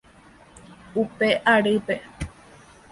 Upe 1.01 1.29
arýpe. 1.53 1.95